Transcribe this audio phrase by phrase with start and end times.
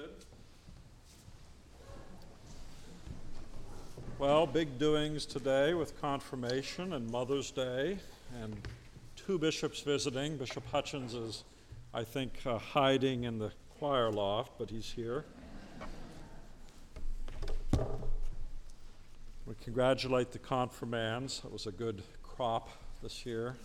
[0.00, 0.24] seated.
[4.18, 7.98] Well, big doings today with confirmation and Mother's Day,
[8.40, 8.56] and
[9.16, 10.36] two bishops visiting.
[10.36, 11.44] Bishop Hutchins is,
[11.94, 15.24] I think, uh, hiding in the choir loft, but he's here.
[19.46, 21.42] We congratulate the confirmands.
[21.44, 22.68] It was a good crop
[23.02, 23.56] this year.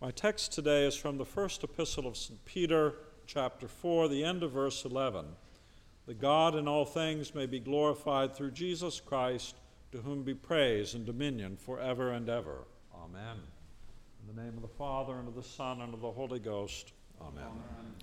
[0.00, 2.44] My text today is from the first epistle of St.
[2.44, 2.94] Peter,
[3.26, 5.24] chapter 4, the end of verse 11.
[6.06, 9.56] The God in all things may be glorified through Jesus Christ,
[9.90, 12.58] to whom be praise and dominion forever and ever.
[12.94, 13.38] Amen.
[14.22, 16.92] In the name of the Father, and of the Son, and of the Holy Ghost.
[17.20, 17.42] Amen.
[17.42, 17.94] Amen.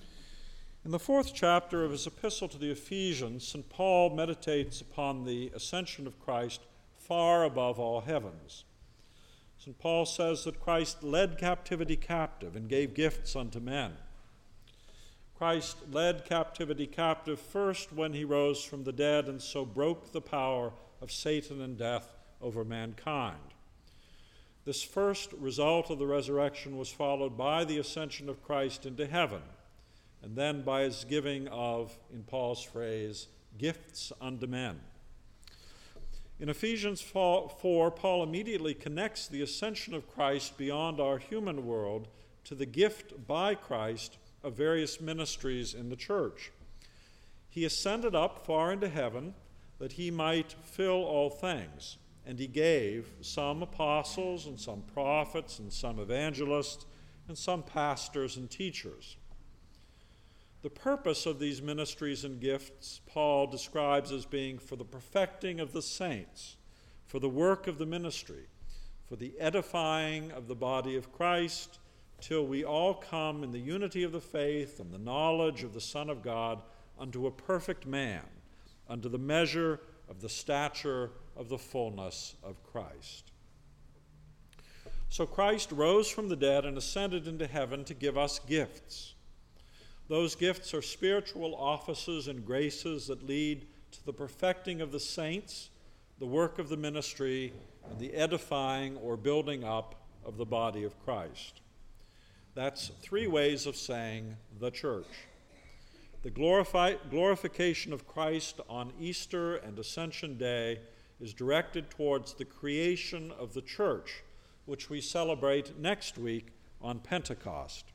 [0.84, 3.70] In the fourth chapter of his epistle to the Ephesians, St.
[3.70, 6.60] Paul meditates upon the ascension of Christ
[6.98, 8.66] far above all heavens.
[9.66, 9.80] St.
[9.80, 13.94] Paul says that Christ led captivity captive and gave gifts unto men.
[15.36, 20.22] Christ led captivity captive first when he rose from the dead and so broke the
[20.22, 20.72] power
[21.02, 23.56] of Satan and death over mankind.
[24.66, 29.42] This first result of the resurrection was followed by the ascension of Christ into heaven,
[30.22, 34.80] and then by his giving of, in Paul's phrase, gifts unto men.
[36.38, 42.10] In Ephesians 4, Paul immediately connects the ascension of Christ beyond our human world
[42.44, 46.52] to the gift by Christ of various ministries in the church.
[47.50, 49.34] He ascended up far into heaven
[49.80, 55.72] that he might fill all things, and he gave some apostles, and some prophets, and
[55.72, 56.86] some evangelists,
[57.30, 59.16] and some pastors and teachers
[60.66, 65.74] the purpose of these ministries and gifts, Paul describes as being for the perfecting of
[65.74, 66.56] the saints,
[67.06, 68.48] for the work of the ministry,
[69.08, 71.78] for the edifying of the body of Christ,
[72.20, 75.80] till we all come in the unity of the faith and the knowledge of the
[75.80, 76.64] Son of God
[76.98, 78.26] unto a perfect man,
[78.90, 83.34] unto the measure of the stature of the fullness of Christ.
[85.10, 89.15] So Christ rose from the dead and ascended into heaven to give us gifts.
[90.08, 95.70] Those gifts are spiritual offices and graces that lead to the perfecting of the saints,
[96.20, 97.54] the work of the ministry,
[97.90, 101.62] and the edifying or building up of the body of Christ.
[102.54, 105.08] That's three ways of saying the church.
[106.22, 110.80] The glorify, glorification of Christ on Easter and Ascension Day
[111.20, 114.24] is directed towards the creation of the church,
[114.66, 116.48] which we celebrate next week
[116.82, 117.86] on Pentecost.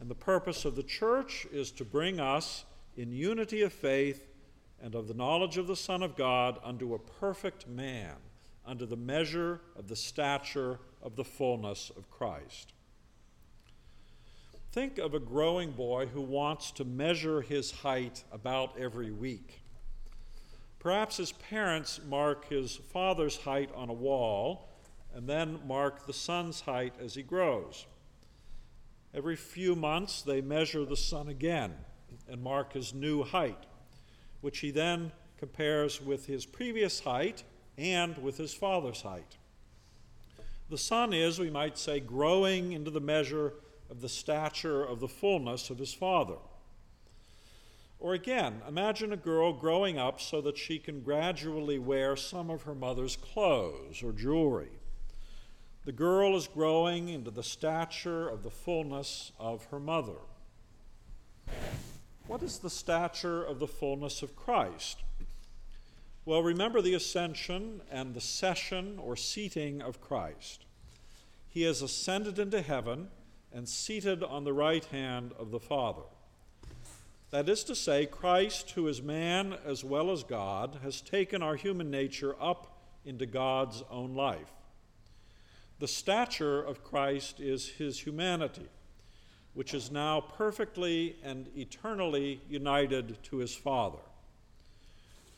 [0.00, 2.64] And the purpose of the church is to bring us
[2.96, 4.26] in unity of faith
[4.80, 8.14] and of the knowledge of the Son of God unto a perfect man,
[8.64, 12.72] unto the measure of the stature of the fullness of Christ.
[14.70, 19.62] Think of a growing boy who wants to measure his height about every week.
[20.78, 24.68] Perhaps his parents mark his father's height on a wall
[25.14, 27.86] and then mark the son's height as he grows.
[29.14, 31.74] Every few months, they measure the son again
[32.28, 33.66] and mark his new height,
[34.40, 37.42] which he then compares with his previous height
[37.76, 39.36] and with his father's height.
[40.68, 43.54] The son is, we might say, growing into the measure
[43.90, 46.36] of the stature of the fullness of his father.
[48.00, 52.62] Or again, imagine a girl growing up so that she can gradually wear some of
[52.62, 54.77] her mother's clothes or jewelry.
[55.88, 60.18] The girl is growing into the stature of the fullness of her mother.
[62.26, 64.98] What is the stature of the fullness of Christ?
[66.26, 70.66] Well, remember the ascension and the session or seating of Christ.
[71.48, 73.08] He has ascended into heaven
[73.50, 76.04] and seated on the right hand of the Father.
[77.30, 81.56] That is to say, Christ, who is man as well as God, has taken our
[81.56, 84.52] human nature up into God's own life.
[85.80, 88.66] The stature of Christ is his humanity,
[89.54, 94.00] which is now perfectly and eternally united to his Father.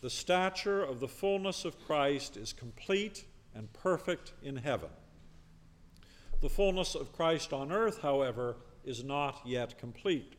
[0.00, 4.88] The stature of the fullness of Christ is complete and perfect in heaven.
[6.40, 10.36] The fullness of Christ on earth, however, is not yet complete.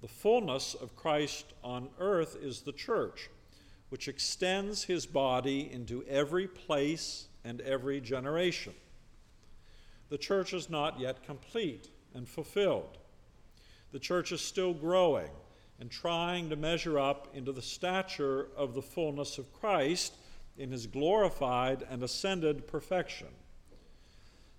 [0.00, 3.28] The fullness of Christ on earth is the church,
[3.90, 8.72] which extends his body into every place and every generation
[10.08, 12.98] the church is not yet complete and fulfilled.
[13.92, 15.30] The church is still growing
[15.78, 20.14] and trying to measure up into the stature of the fullness of Christ
[20.56, 23.28] in his glorified and ascended perfection.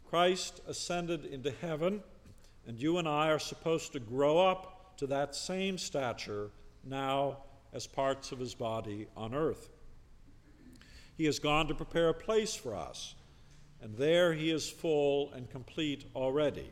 [0.10, 2.04] Christ ascended into heaven,
[2.66, 6.50] And you and I are supposed to grow up to that same stature
[6.84, 7.38] now
[7.74, 9.70] as parts of his body on earth.
[11.18, 13.16] He has gone to prepare a place for us,
[13.82, 16.70] and there he is full and complete already.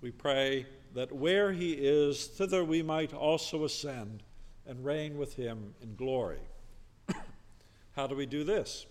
[0.00, 4.22] We pray that where he is, thither we might also ascend
[4.66, 6.40] and reign with him in glory.
[7.96, 8.86] How do we do this?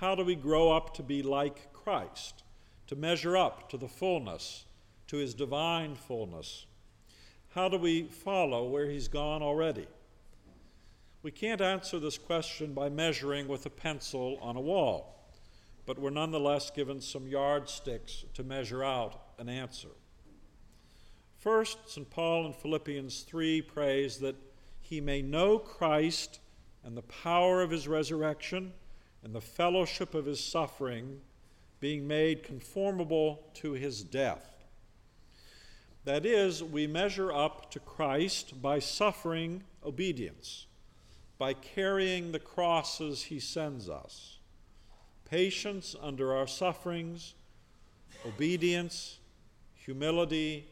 [0.00, 2.42] How do we grow up to be like Christ,
[2.86, 4.64] to measure up to the fullness,
[5.08, 6.66] to his divine fullness?
[7.54, 9.86] How do we follow where he's gone already?
[11.22, 15.19] We can't answer this question by measuring with a pencil on a wall,
[15.86, 19.88] but we're nonetheless given some yardsticks to measure out an answer.
[21.38, 22.10] First, St.
[22.10, 24.36] Paul in Philippians 3 prays that
[24.80, 26.40] he may know Christ
[26.84, 28.72] and the power of his resurrection
[29.22, 31.20] and the fellowship of his suffering,
[31.78, 34.66] being made conformable to his death.
[36.04, 40.66] That is, we measure up to Christ by suffering obedience,
[41.38, 44.39] by carrying the crosses he sends us,
[45.30, 47.34] patience under our sufferings,
[48.26, 49.20] obedience,
[49.74, 50.66] humility,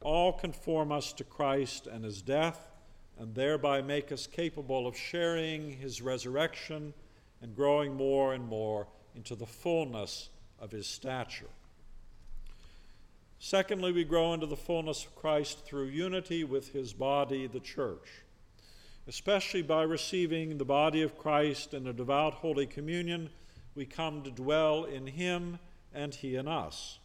[0.00, 2.70] all conform us to Christ and his death,
[3.18, 6.94] and thereby make us capable of sharing his resurrection
[7.42, 8.86] and growing more and more
[9.16, 10.28] into the fullness
[10.60, 11.50] of his stature.
[13.38, 18.22] Secondly, we grow into the fullness of Christ through unity with his body, the church,
[19.08, 23.30] especially by receiving the body of Christ in a devout Holy Communion.
[23.76, 25.60] We come to dwell in him
[25.94, 26.98] and he in us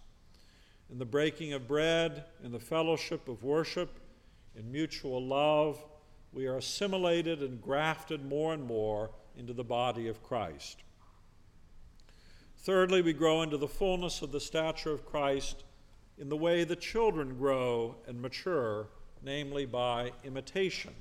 [0.92, 3.90] in the breaking of bread, in the fellowship of worship,
[4.56, 5.82] in mutual love,
[6.34, 10.84] we are assimilated and grafted more and more into the body of Christ.
[12.58, 15.64] Thirdly, we grow into the fullness of the stature of Christ
[16.18, 18.88] in the way the children grow and mature,
[19.24, 20.94] namely by imitation.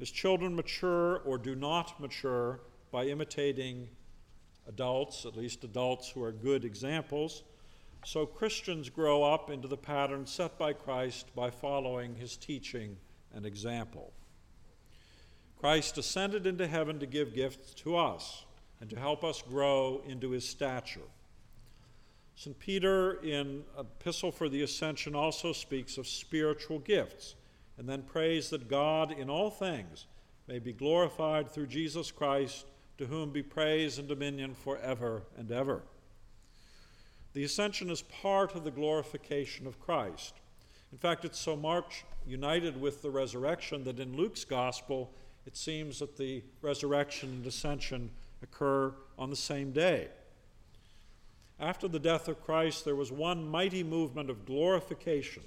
[0.00, 2.60] As children mature or do not mature
[2.90, 3.88] by imitating
[4.68, 7.42] adults, at least adults who are good examples,
[8.04, 12.96] so Christians grow up into the pattern set by Christ by following his teaching
[13.34, 14.12] and example.
[15.58, 18.44] Christ ascended into heaven to give gifts to us
[18.80, 21.00] and to help us grow into his stature.
[22.36, 22.58] St.
[22.58, 27.36] Peter, in Epistle for the Ascension, also speaks of spiritual gifts
[27.78, 30.06] and then prays that God, in all things,
[30.46, 32.66] may be glorified through Jesus Christ,
[32.98, 35.82] to whom be praise and dominion forever and ever.
[37.32, 40.34] The ascension is part of the glorification of Christ.
[40.92, 45.12] In fact, it's so much united with the resurrection that in Luke's gospel,
[45.44, 48.10] it seems that the resurrection and ascension
[48.42, 50.08] occur on the same day.
[51.58, 55.42] After the death of Christ, there was one mighty movement of glorification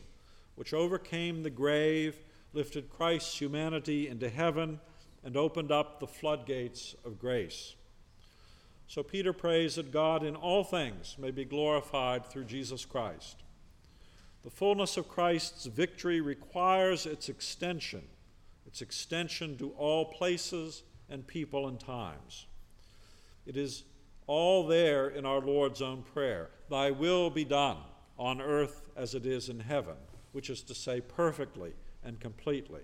[0.56, 2.18] which overcame the grave,
[2.52, 4.80] lifted Christ's humanity into heaven,
[5.28, 7.76] and opened up the floodgates of grace.
[8.88, 13.44] So Peter prays that God in all things may be glorified through Jesus Christ.
[14.46, 18.04] The fullness of Christ's victory requires its extension,
[18.66, 22.46] its extension to all places and people and times.
[23.46, 23.84] It is
[24.28, 27.80] all there in our Lord's own prayer Thy will be done
[28.18, 29.98] on earth as it is in heaven,
[30.32, 32.84] which is to say, perfectly and completely.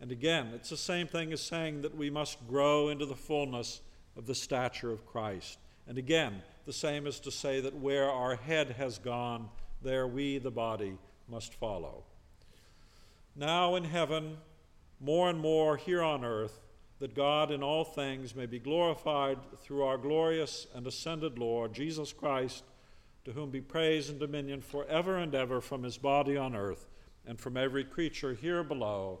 [0.00, 3.80] And again, it's the same thing as saying that we must grow into the fullness
[4.16, 5.58] of the stature of Christ.
[5.86, 9.48] And again, the same is to say that where our head has gone,
[9.82, 12.04] there we, the body, must follow.
[13.34, 14.36] Now in heaven,
[15.00, 16.60] more and more here on earth,
[16.98, 22.12] that God in all things may be glorified through our glorious and ascended Lord, Jesus
[22.12, 22.64] Christ,
[23.24, 26.88] to whom be praise and dominion forever and ever from his body on earth
[27.26, 29.20] and from every creature here below,